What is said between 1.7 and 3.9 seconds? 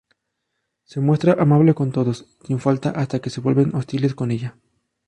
con todos, sin falta hasta que se vuelven